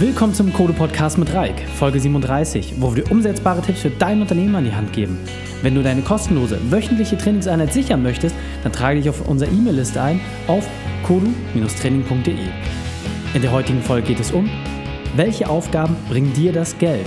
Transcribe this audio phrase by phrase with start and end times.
[0.00, 4.22] Willkommen zum Code Podcast mit Reik, Folge 37, wo wir dir umsetzbare Tipps für dein
[4.22, 5.20] Unternehmen an die Hand geben.
[5.62, 8.34] Wenn du deine kostenlose wöchentliche Trainingseinheit sichern möchtest,
[8.64, 10.18] dann trage dich auf unserer E-Mail-Liste ein
[10.48, 10.68] auf
[11.06, 12.34] kodu-training.de.
[13.34, 14.50] In der heutigen Folge geht es um,
[15.14, 17.06] welche Aufgaben bringen dir das Geld?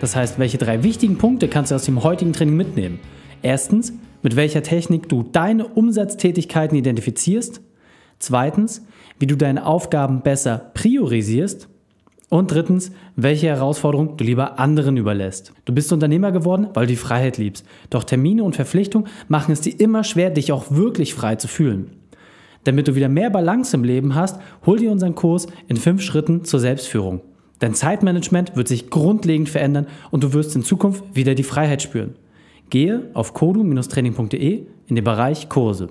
[0.00, 2.98] Das heißt, welche drei wichtigen Punkte kannst du aus dem heutigen Training mitnehmen?
[3.42, 3.92] Erstens,
[4.22, 7.60] mit welcher Technik du deine Umsatztätigkeiten identifizierst.
[8.18, 8.86] Zweitens,
[9.18, 11.68] wie du deine Aufgaben besser priorisierst.
[12.32, 15.52] Und drittens, welche Herausforderung du lieber anderen überlässt.
[15.66, 17.66] Du bist Unternehmer geworden, weil du die Freiheit liebst.
[17.90, 21.90] Doch Termine und Verpflichtungen machen es dir immer schwer, dich auch wirklich frei zu fühlen.
[22.64, 26.42] Damit du wieder mehr Balance im Leben hast, hol dir unseren Kurs in fünf Schritten
[26.42, 27.20] zur Selbstführung.
[27.58, 32.14] Dein Zeitmanagement wird sich grundlegend verändern und du wirst in Zukunft wieder die Freiheit spüren.
[32.70, 35.88] Gehe auf kodu-training.de in den Bereich Kurse.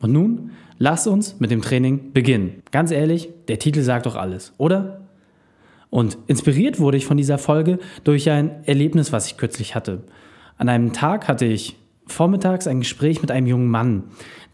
[0.00, 2.60] Und nun lass uns mit dem Training beginnen.
[2.72, 5.03] Ganz ehrlich, der Titel sagt doch alles, oder?
[5.94, 10.02] Und inspiriert wurde ich von dieser Folge durch ein Erlebnis, was ich kürzlich hatte.
[10.58, 11.76] An einem Tag hatte ich
[12.08, 14.02] vormittags ein Gespräch mit einem jungen Mann,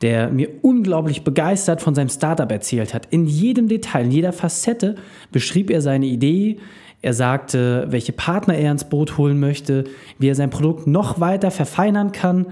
[0.02, 3.06] der mir unglaublich begeistert von seinem Startup erzählt hat.
[3.06, 4.96] In jedem Detail, in jeder Facette
[5.32, 6.58] beschrieb er seine Idee.
[7.00, 9.84] Er sagte, welche Partner er ins Boot holen möchte,
[10.18, 12.48] wie er sein Produkt noch weiter verfeinern kann.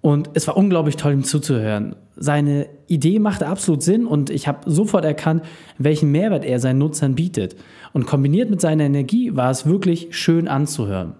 [0.00, 1.94] Und es war unglaublich toll, ihm zuzuhören.
[2.16, 5.42] Seine Idee machte absolut Sinn und ich habe sofort erkannt,
[5.78, 7.56] welchen Mehrwert er seinen Nutzern bietet.
[7.92, 11.14] Und kombiniert mit seiner Energie war es wirklich schön anzuhören.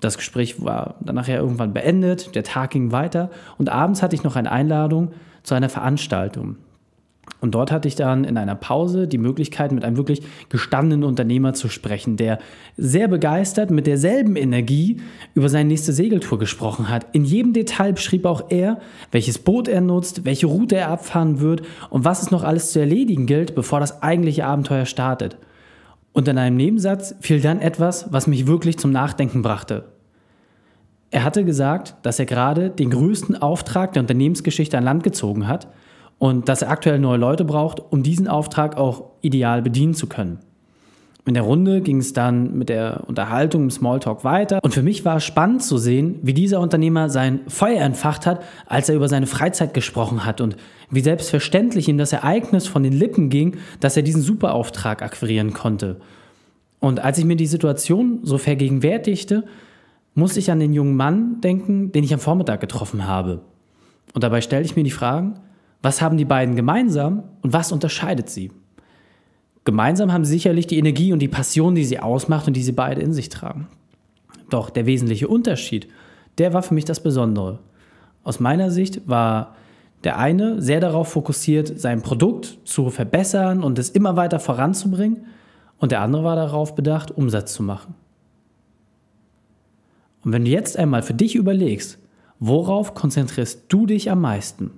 [0.00, 4.22] Das Gespräch war dann nachher irgendwann beendet, der Tag ging weiter und abends hatte ich
[4.22, 6.56] noch eine Einladung zu einer Veranstaltung.
[7.40, 11.52] Und dort hatte ich dann in einer Pause die Möglichkeit, mit einem wirklich gestandenen Unternehmer
[11.52, 12.38] zu sprechen, der
[12.78, 15.02] sehr begeistert mit derselben Energie
[15.34, 17.06] über seine nächste Segeltour gesprochen hat.
[17.12, 18.78] In jedem Detail beschrieb auch er,
[19.12, 22.80] welches Boot er nutzt, welche Route er abfahren wird und was es noch alles zu
[22.80, 25.36] erledigen gilt, bevor das eigentliche Abenteuer startet.
[26.14, 29.84] Und in einem Nebensatz fiel dann etwas, was mich wirklich zum Nachdenken brachte.
[31.10, 35.68] Er hatte gesagt, dass er gerade den größten Auftrag der Unternehmensgeschichte an Land gezogen hat
[36.18, 40.38] und dass er aktuell neue Leute braucht, um diesen Auftrag auch ideal bedienen zu können.
[41.26, 44.58] In der Runde ging es dann mit der Unterhaltung im Smalltalk weiter.
[44.62, 48.42] Und für mich war es spannend zu sehen, wie dieser Unternehmer sein Feuer entfacht hat,
[48.66, 50.56] als er über seine Freizeit gesprochen hat und
[50.90, 55.96] wie selbstverständlich ihm das Ereignis von den Lippen ging, dass er diesen Superauftrag akquirieren konnte.
[56.78, 59.44] Und als ich mir die Situation so vergegenwärtigte,
[60.14, 63.40] musste ich an den jungen Mann denken, den ich am Vormittag getroffen habe.
[64.12, 65.40] Und dabei stellte ich mir die Fragen,
[65.84, 68.50] was haben die beiden gemeinsam und was unterscheidet sie?
[69.64, 72.72] Gemeinsam haben sie sicherlich die Energie und die Passion, die sie ausmacht und die sie
[72.72, 73.68] beide in sich tragen.
[74.48, 75.88] Doch der wesentliche Unterschied,
[76.38, 77.58] der war für mich das Besondere.
[78.22, 79.56] Aus meiner Sicht war
[80.04, 85.26] der eine sehr darauf fokussiert, sein Produkt zu verbessern und es immer weiter voranzubringen,
[85.78, 87.94] und der andere war darauf bedacht, Umsatz zu machen.
[90.24, 91.98] Und wenn du jetzt einmal für dich überlegst,
[92.38, 94.70] worauf konzentrierst du dich am meisten?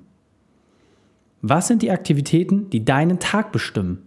[1.49, 4.03] Was sind die Aktivitäten, die deinen Tag bestimmen?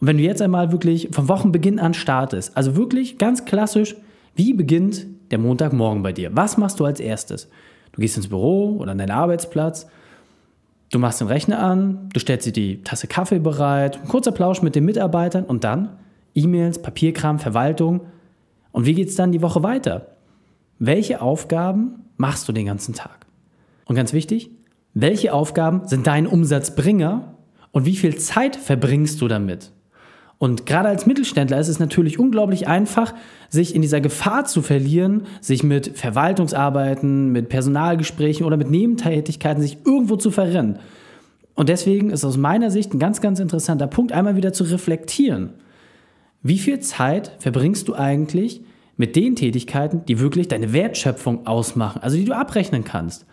[0.00, 3.96] Und wenn du jetzt einmal wirklich vom Wochenbeginn an startest, also wirklich ganz klassisch,
[4.36, 6.30] wie beginnt der Montagmorgen bei dir?
[6.34, 7.48] Was machst du als erstes?
[7.90, 9.88] Du gehst ins Büro oder an deinen Arbeitsplatz,
[10.92, 14.62] du machst den Rechner an, du stellst dir die Tasse Kaffee bereit, ein kurzer Plausch
[14.62, 15.88] mit den Mitarbeitern und dann
[16.34, 18.02] E-Mails, Papierkram, Verwaltung.
[18.70, 20.16] Und wie geht es dann die Woche weiter?
[20.78, 23.26] Welche Aufgaben machst du den ganzen Tag?
[23.86, 24.50] Und ganz wichtig,
[24.94, 27.34] welche Aufgaben sind dein Umsatzbringer
[27.70, 29.72] und wie viel Zeit verbringst du damit?
[30.42, 33.14] Und gerade als Mittelständler ist es natürlich unglaublich einfach,
[33.48, 39.78] sich in dieser Gefahr zu verlieren, sich mit Verwaltungsarbeiten, mit Personalgesprächen oder mit Nebentätigkeiten sich
[39.86, 40.80] irgendwo zu verrennen.
[41.54, 45.50] Und deswegen ist aus meiner Sicht ein ganz, ganz interessanter Punkt, einmal wieder zu reflektieren.
[46.42, 48.62] Wie viel Zeit verbringst du eigentlich
[48.96, 53.26] mit den Tätigkeiten, die wirklich deine Wertschöpfung ausmachen, also die du abrechnen kannst?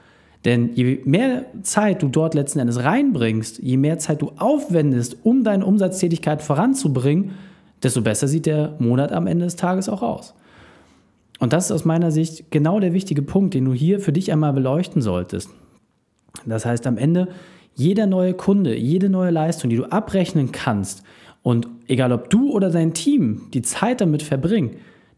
[0.46, 5.44] Denn je mehr Zeit du dort letzten Endes reinbringst, je mehr Zeit du aufwendest, um
[5.44, 7.32] deine Umsatztätigkeit voranzubringen,
[7.84, 10.34] desto besser sieht der Monat am Ende des Tages auch aus.
[11.40, 14.32] Und das ist aus meiner Sicht genau der wichtige Punkt, den du hier für dich
[14.32, 15.50] einmal beleuchten solltest.
[16.46, 17.30] Das heißt, am Ende
[17.76, 21.03] jeder neue Kunde, jede neue Leistung, die du abrechnen kannst,
[21.42, 24.72] und egal ob du oder dein Team die Zeit damit verbringen,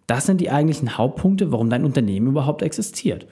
[0.06, 3.26] das sind die eigentlichen Hauptpunkte, warum dein Unternehmen überhaupt existiert.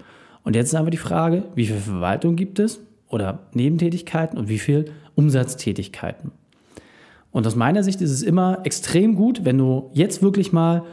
[0.43, 4.59] Und jetzt ist einfach die Frage, wie viel Verwaltung gibt es oder Nebentätigkeiten und wie
[4.59, 6.31] viel Umsatztätigkeiten.
[7.31, 10.83] Und aus meiner Sicht ist es immer extrem gut, wenn du jetzt wirklich mal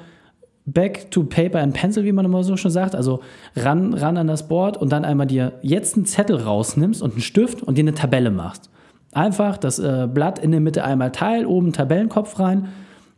[0.67, 3.21] back to paper and pencil, wie man immer so schon sagt, also
[3.55, 7.23] ran, ran an das Board und dann einmal dir jetzt einen Zettel rausnimmst und einen
[7.23, 8.69] Stift und dir eine Tabelle machst.
[9.13, 12.69] Einfach das äh, Blatt in der Mitte einmal teil, oben Tabellenkopf rein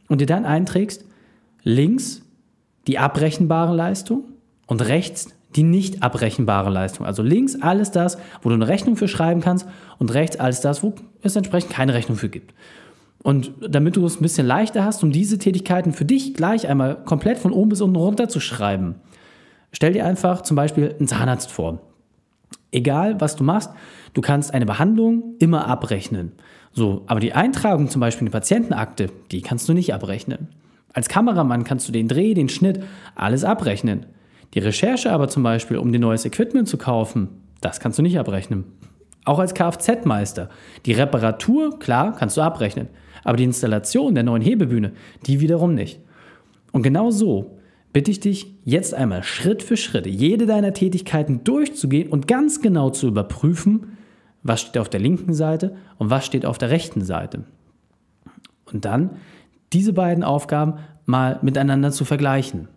[0.08, 1.04] und dir dann einträgst,
[1.64, 2.22] links
[2.86, 4.24] die abrechenbare Leistung
[4.66, 7.06] und rechts die nicht abrechenbare Leistung.
[7.06, 9.66] Also links alles das, wo du eine Rechnung für schreiben kannst
[9.98, 12.54] und rechts alles das, wo es entsprechend keine Rechnung für gibt.
[13.22, 17.02] Und damit du es ein bisschen leichter hast, um diese Tätigkeiten für dich gleich einmal
[17.04, 18.96] komplett von oben bis unten runter zu schreiben,
[19.72, 21.80] stell dir einfach zum Beispiel einen Zahnarzt vor.
[22.70, 23.70] Egal, was du machst,
[24.12, 26.32] du kannst eine Behandlung immer abrechnen.
[26.72, 30.48] So, aber die Eintragung zum Beispiel in die Patientenakte, die kannst du nicht abrechnen.
[30.92, 32.82] Als Kameramann kannst du den Dreh, den Schnitt,
[33.14, 34.06] alles abrechnen.
[34.54, 37.28] Die Recherche aber zum Beispiel, um dir neues Equipment zu kaufen,
[37.60, 38.64] das kannst du nicht abrechnen.
[39.24, 40.48] Auch als Kfz-Meister.
[40.86, 42.88] Die Reparatur, klar, kannst du abrechnen.
[43.24, 44.92] Aber die Installation der neuen Hebebühne,
[45.26, 46.00] die wiederum nicht.
[46.72, 47.58] Und genau so
[47.92, 52.90] bitte ich dich jetzt einmal Schritt für Schritt jede deiner Tätigkeiten durchzugehen und ganz genau
[52.90, 53.98] zu überprüfen,
[54.42, 57.44] was steht auf der linken Seite und was steht auf der rechten Seite.
[58.72, 59.16] Und dann
[59.72, 60.74] diese beiden Aufgaben
[61.06, 62.68] mal miteinander zu vergleichen.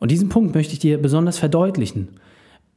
[0.00, 2.08] Und diesen Punkt möchte ich dir besonders verdeutlichen.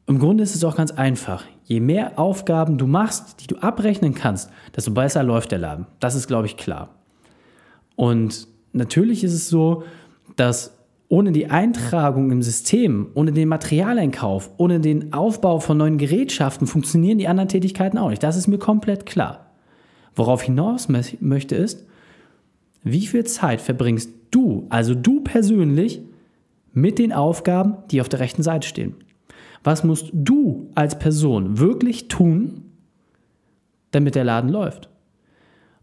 [0.06, 1.46] Im Grunde ist es auch ganz einfach.
[1.64, 5.88] Je mehr Aufgaben du machst, die du abrechnen kannst, desto besser läuft der Laden.
[6.00, 6.90] Das ist, glaube ich, klar.
[7.96, 9.84] Und natürlich ist es so,
[10.36, 10.78] dass
[11.08, 17.20] ohne die Eintragung im System, ohne den Materialeinkauf, ohne den Aufbau von neuen Gerätschaften funktionieren
[17.20, 18.24] die anderen Tätigkeiten auch nicht.
[18.24, 19.52] Das ist mir komplett klar.
[20.16, 21.86] Worauf hinaus möchte ist,
[22.84, 26.02] wie viel Zeit verbringst du, also du persönlich,
[26.74, 28.96] mit den Aufgaben, die auf der rechten Seite stehen?
[29.64, 32.66] Was musst du als Person wirklich tun,
[33.92, 34.90] damit der Laden läuft?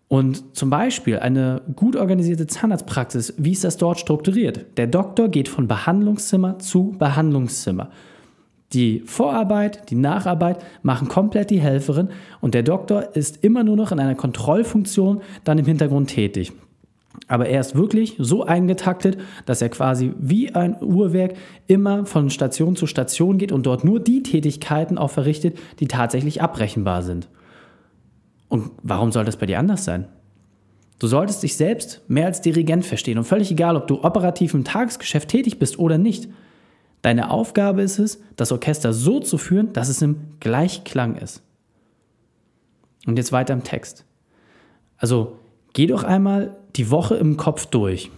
[0.09, 4.67] Und zum Beispiel eine gut organisierte Zahnarztpraxis, wie ist das dort strukturiert?
[4.77, 7.91] Der Doktor geht von Behandlungszimmer zu Behandlungszimmer.
[8.73, 12.09] Die Vorarbeit, die Nacharbeit machen komplett die Helferin
[12.41, 16.53] und der Doktor ist immer nur noch in einer Kontrollfunktion dann im Hintergrund tätig.
[17.27, 21.35] Aber er ist wirklich so eingetaktet, dass er quasi wie ein Uhrwerk
[21.67, 26.41] immer von Station zu Station geht und dort nur die Tätigkeiten auch verrichtet, die tatsächlich
[26.41, 27.29] abrechenbar sind.
[28.49, 30.09] Und warum soll das bei dir anders sein?
[30.99, 34.65] Du solltest dich selbst mehr als Dirigent verstehen und völlig egal, ob du operativ im
[34.65, 36.29] Tagesgeschäft tätig bist oder nicht.
[37.01, 41.43] Deine Aufgabe ist es, das Orchester so zu führen, dass es im Gleichklang ist.
[43.07, 44.05] Und jetzt weiter im Text.
[44.99, 45.39] Also
[45.73, 48.11] geh doch einmal die Woche im Kopf durch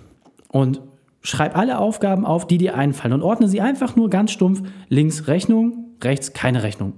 [0.49, 0.81] und
[1.23, 5.27] schreib alle Aufgaben auf, die dir einfallen und ordne sie einfach nur ganz stumpf links
[5.29, 6.95] Rechnung, rechts keine Rechnung.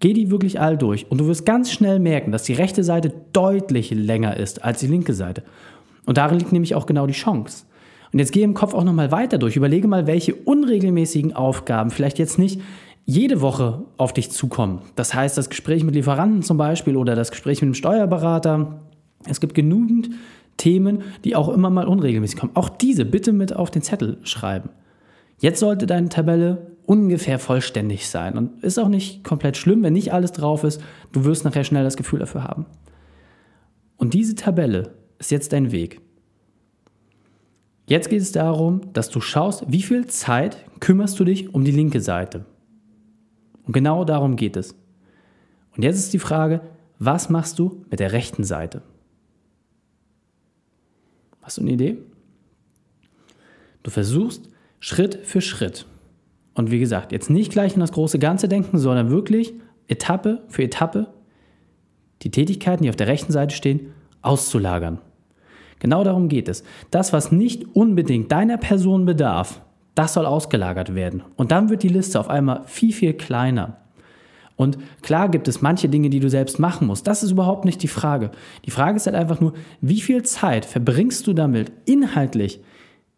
[0.00, 3.12] Geh die wirklich all durch und du wirst ganz schnell merken, dass die rechte Seite
[3.32, 5.42] deutlich länger ist als die linke Seite.
[6.06, 7.66] Und darin liegt nämlich auch genau die Chance.
[8.12, 9.56] Und jetzt geh im Kopf auch nochmal weiter durch.
[9.56, 12.60] Überlege mal, welche unregelmäßigen Aufgaben vielleicht jetzt nicht
[13.04, 14.82] jede Woche auf dich zukommen.
[14.96, 18.80] Das heißt, das Gespräch mit Lieferanten zum Beispiel oder das Gespräch mit dem Steuerberater.
[19.28, 20.10] Es gibt genügend
[20.60, 22.54] Themen, die auch immer mal unregelmäßig kommen.
[22.54, 24.68] Auch diese bitte mit auf den Zettel schreiben.
[25.38, 28.36] Jetzt sollte deine Tabelle ungefähr vollständig sein.
[28.36, 30.82] Und ist auch nicht komplett schlimm, wenn nicht alles drauf ist.
[31.12, 32.66] Du wirst nachher schnell das Gefühl dafür haben.
[33.96, 36.02] Und diese Tabelle ist jetzt dein Weg.
[37.86, 41.70] Jetzt geht es darum, dass du schaust, wie viel Zeit kümmerst du dich um die
[41.70, 42.44] linke Seite.
[43.66, 44.74] Und genau darum geht es.
[45.74, 46.60] Und jetzt ist die Frage,
[46.98, 48.82] was machst du mit der rechten Seite?
[51.42, 51.98] Hast du eine Idee?
[53.82, 55.86] Du versuchst Schritt für Schritt
[56.54, 59.54] und wie gesagt, jetzt nicht gleich in das große Ganze denken, sondern wirklich
[59.88, 61.08] Etappe für Etappe
[62.22, 63.92] die Tätigkeiten, die auf der rechten Seite stehen,
[64.22, 64.98] auszulagern.
[65.78, 66.62] Genau darum geht es.
[66.90, 69.62] Das, was nicht unbedingt deiner Person bedarf,
[69.94, 71.22] das soll ausgelagert werden.
[71.36, 73.78] Und dann wird die Liste auf einmal viel, viel kleiner.
[74.60, 77.06] Und klar gibt es manche Dinge, die du selbst machen musst.
[77.06, 78.30] Das ist überhaupt nicht die Frage.
[78.66, 82.60] Die Frage ist halt einfach nur, wie viel Zeit verbringst du damit inhaltlich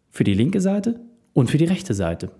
[0.09, 1.01] für die linke Seite
[1.33, 2.31] und für die rechte Seite?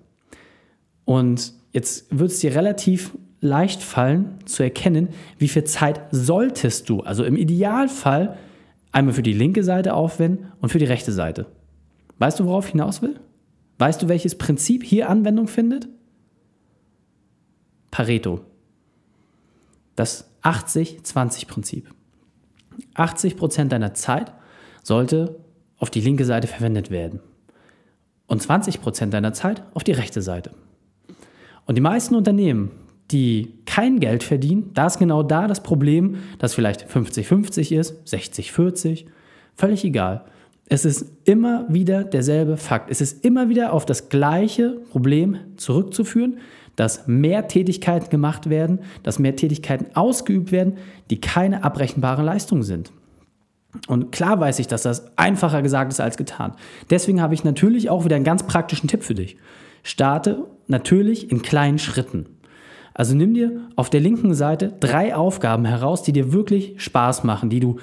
[1.03, 7.01] Und jetzt wird es dir relativ leicht fallen zu erkennen, wie viel Zeit solltest du,
[7.01, 8.37] also im Idealfall,
[8.93, 11.47] einmal für die linke Seite aufwenden und für die rechte Seite.
[12.19, 13.19] Weißt du, worauf ich hinaus will?
[13.79, 15.89] Weißt du, welches Prinzip hier Anwendung findet?
[17.91, 18.45] Pareto.
[19.95, 21.87] Das 80-20-Prinzip.
[22.95, 24.33] 80% deiner Zeit
[24.81, 25.39] sollte
[25.77, 27.19] auf die linke Seite verwendet werden
[28.27, 30.51] und 20% deiner Zeit auf die rechte Seite.
[31.65, 32.71] Und die meisten Unternehmen,
[33.11, 39.05] die kein Geld verdienen, da ist genau da das Problem, dass vielleicht 50-50 ist, 60-40,
[39.55, 40.25] völlig egal.
[40.67, 42.89] Es ist immer wieder derselbe Fakt.
[42.89, 46.39] Es ist immer wieder auf das gleiche Problem zurückzuführen,
[46.75, 50.77] dass mehr Tätigkeiten gemacht werden, dass mehr Tätigkeiten ausgeübt werden,
[51.09, 52.91] die keine abrechenbare Leistung sind.
[53.87, 56.53] Und klar weiß ich, dass das einfacher gesagt ist als getan.
[56.89, 59.37] Deswegen habe ich natürlich auch wieder einen ganz praktischen Tipp für dich.
[59.81, 62.27] Starte natürlich in kleinen Schritten.
[62.93, 67.49] Also nimm dir auf der linken Seite drei Aufgaben heraus, die dir wirklich Spaß machen,
[67.49, 67.77] die du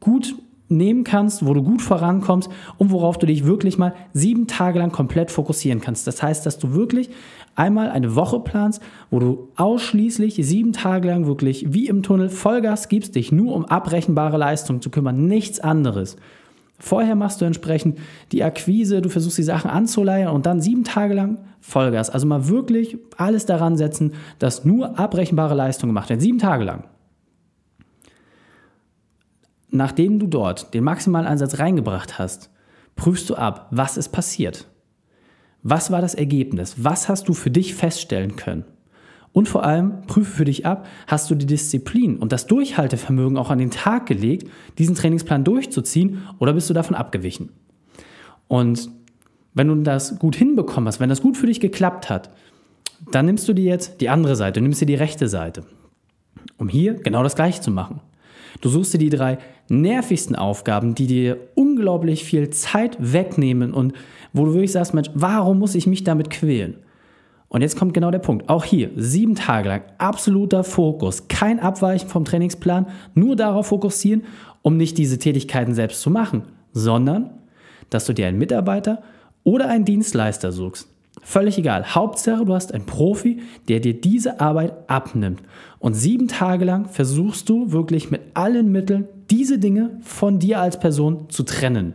[0.00, 0.34] gut
[0.68, 2.48] nehmen kannst, wo du gut vorankommst
[2.78, 6.06] und worauf du dich wirklich mal sieben Tage lang komplett fokussieren kannst.
[6.06, 7.10] Das heißt, dass du wirklich
[7.56, 12.88] einmal eine Woche planst, wo du ausschließlich sieben Tage lang wirklich wie im Tunnel Vollgas
[12.88, 16.16] gibst, dich nur um abrechenbare Leistungen zu kümmern, nichts anderes.
[16.78, 17.98] Vorher machst du entsprechend
[18.32, 22.10] die Akquise, du versuchst die Sachen anzuleihen und dann sieben Tage lang Vollgas.
[22.10, 26.20] Also mal wirklich alles daran setzen, dass nur abrechenbare Leistungen gemacht werden.
[26.20, 26.84] Sieben Tage lang.
[29.70, 32.50] Nachdem du dort den maximalen Einsatz reingebracht hast,
[32.96, 34.68] prüfst du ab, was ist passiert.
[35.64, 36.76] Was war das Ergebnis?
[36.76, 38.64] Was hast du für dich feststellen können?
[39.32, 43.50] Und vor allem prüfe für dich ab, hast du die Disziplin und das Durchhaltevermögen auch
[43.50, 47.48] an den Tag gelegt, diesen Trainingsplan durchzuziehen oder bist du davon abgewichen?
[48.46, 48.90] Und
[49.54, 52.30] wenn du das gut hinbekommen hast, wenn das gut für dich geklappt hat,
[53.10, 55.64] dann nimmst du dir jetzt die andere Seite, nimmst dir die rechte Seite,
[56.58, 58.00] um hier genau das gleiche zu machen.
[58.60, 63.94] Du suchst dir die drei nervigsten Aufgaben, die dir unglaublich viel Zeit wegnehmen und
[64.32, 66.76] wo du wirklich sagst, Mensch, warum muss ich mich damit quälen?
[67.48, 68.48] Und jetzt kommt genau der Punkt.
[68.48, 74.24] Auch hier, sieben Tage lang, absoluter Fokus, kein Abweichen vom Trainingsplan, nur darauf fokussieren,
[74.62, 76.42] um nicht diese Tätigkeiten selbst zu machen,
[76.72, 77.30] sondern
[77.90, 79.02] dass du dir einen Mitarbeiter
[79.44, 80.93] oder einen Dienstleister suchst.
[81.24, 81.94] Völlig egal.
[81.94, 85.40] Hauptsache, du hast einen Profi, der dir diese Arbeit abnimmt.
[85.78, 90.78] Und sieben Tage lang versuchst du wirklich mit allen Mitteln, diese Dinge von dir als
[90.78, 91.94] Person zu trennen.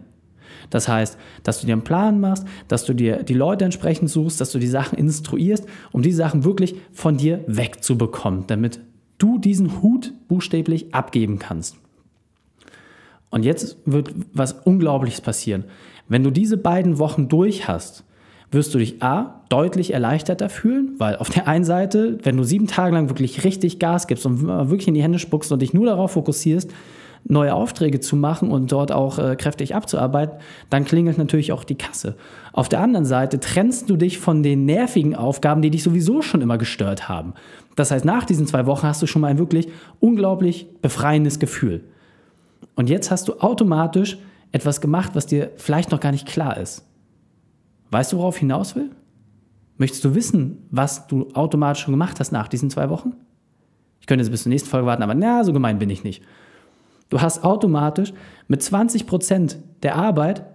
[0.72, 4.42] Das heißt, dass du dir einen Plan machst, dass du dir die Leute entsprechend suchst,
[4.42, 8.80] dass du die Sachen instruierst, um die Sachen wirklich von dir wegzubekommen, damit
[9.20, 11.78] du diesen Hut buchstäblich abgeben kannst.
[13.30, 15.66] Und jetzt wird was Unglaubliches passieren.
[16.08, 18.04] Wenn du diese beiden Wochen durch hast,
[18.52, 22.68] wirst du dich A, deutlich erleichterter fühlen, weil auf der einen Seite, wenn du sieben
[22.68, 25.86] Tage lang wirklich richtig Gas gibst und wirklich in die Hände spuckst und dich nur
[25.86, 26.72] darauf fokussierst,
[27.26, 30.40] neue Aufträge zu machen und dort auch äh, kräftig abzuarbeiten,
[30.70, 32.16] dann klingelt natürlich auch die Kasse.
[32.54, 36.42] Auf der anderen Seite trennst du dich von den nervigen Aufgaben, die dich sowieso schon
[36.42, 37.34] immer gestört haben.
[37.76, 39.68] Das heißt, nach diesen zwei Wochen hast du schon mal ein wirklich
[40.00, 41.84] unglaublich befreiendes Gefühl.
[42.76, 44.18] Und jetzt hast du automatisch
[44.52, 46.89] etwas gemacht, was dir vielleicht noch gar nicht klar ist.
[47.92, 48.92] Weißt du, worauf ich hinaus will?
[49.78, 53.14] Möchtest du wissen, was du automatisch schon gemacht hast nach diesen zwei Wochen?
[54.02, 56.24] Ich könnte jetzt bis zur nächsten Folge warten, aber na, so gemein bin ich nicht.
[57.10, 58.14] Du hast automatisch
[58.48, 60.46] mit 20% der Arbeit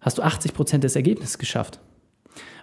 [0.00, 1.80] hast du 80% des Ergebnisses geschafft.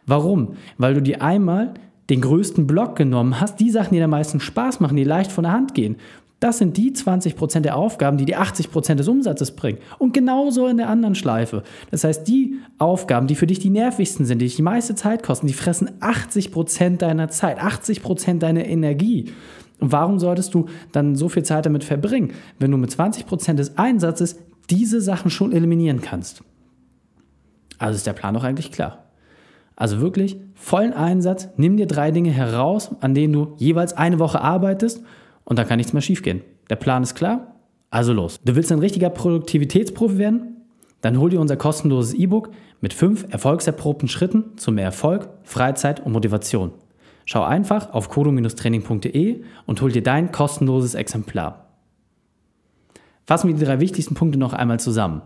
[0.06, 0.56] Warum?
[0.78, 1.76] Weil du dir einmal
[2.10, 5.32] den größten Block genommen hast, die Sachen, die dir am meisten Spaß machen, die leicht
[5.32, 5.98] von der Hand gehen.
[6.40, 9.80] Das sind die 20% der Aufgaben, die dir 80% des Umsatzes bringen.
[9.98, 11.64] Und genauso in der anderen Schleife.
[11.90, 15.24] Das heißt, die Aufgaben, die für dich die nervigsten sind, die dich die meiste Zeit
[15.24, 19.32] kosten, die fressen 80% deiner Zeit, 80% deiner Energie.
[19.80, 23.78] Und warum solltest du dann so viel Zeit damit verbringen, wenn du mit 20% des
[23.78, 24.38] Einsatzes
[24.70, 26.44] diese Sachen schon eliminieren kannst?
[27.80, 29.06] Also ist der Plan doch eigentlich klar.
[29.76, 34.42] Also wirklich vollen Einsatz, nimm dir drei Dinge heraus, an denen du jeweils eine Woche
[34.42, 35.04] arbeitest
[35.48, 36.42] und dann kann nichts mehr schiefgehen.
[36.70, 37.56] Der Plan ist klar,
[37.90, 38.38] also los.
[38.44, 40.58] Du willst ein richtiger Produktivitätsprofi werden?
[41.00, 42.50] Dann hol dir unser kostenloses E-Book
[42.82, 46.74] mit fünf erfolgserprobten Schritten zu mehr Erfolg, Freizeit und Motivation.
[47.24, 51.70] Schau einfach auf kodo-training.de und hol dir dein kostenloses Exemplar.
[53.26, 55.22] Fassen wir die drei wichtigsten Punkte noch einmal zusammen.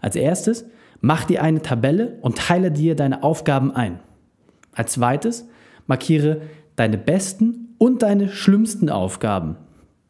[0.00, 0.64] Als erstes,
[1.02, 4.00] mach dir eine Tabelle und teile dir deine Aufgaben ein.
[4.72, 5.46] Als zweites,
[5.86, 6.40] markiere
[6.76, 9.56] deine besten und deine schlimmsten Aufgaben.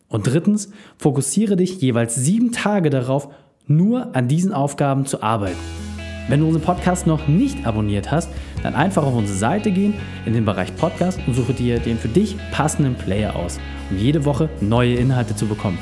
[0.08, 3.28] Und drittens, fokussiere dich jeweils sieben Tage darauf,
[3.66, 5.58] nur an diesen Aufgaben zu arbeiten.
[6.28, 8.30] Wenn du unseren Podcast noch nicht abonniert hast,
[8.62, 9.94] dann einfach auf unsere Seite gehen,
[10.26, 13.58] in den Bereich Podcast und suche dir den für dich passenden Player aus,
[13.90, 15.78] um jede Woche neue Inhalte zu bekommen.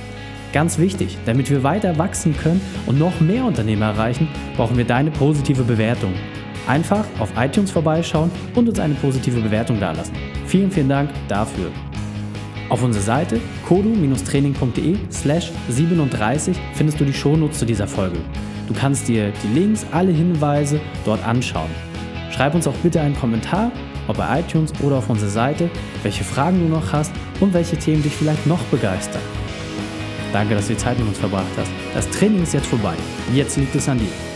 [0.52, 5.10] Ganz wichtig, damit wir weiter wachsen können und noch mehr Unternehmer erreichen, brauchen wir deine
[5.10, 6.14] positive Bewertung.
[6.66, 10.14] Einfach auf iTunes vorbeischauen und uns eine positive Bewertung dalassen.
[10.46, 11.70] Vielen, vielen Dank dafür.
[12.68, 18.18] Auf unserer Seite kodu-training.de slash 37 findest du die Shownotes zu dieser Folge.
[18.66, 21.70] Du kannst dir die Links, alle Hinweise dort anschauen.
[22.32, 23.70] Schreib uns auch bitte einen Kommentar,
[24.08, 25.70] ob bei iTunes oder auf unserer Seite,
[26.02, 29.22] welche Fragen du noch hast und welche Themen dich vielleicht noch begeistern.
[30.32, 31.70] Danke, dass du die Zeit mit uns verbracht hast.
[31.94, 32.94] Das Training ist jetzt vorbei.
[33.32, 34.35] Jetzt liegt es an dir.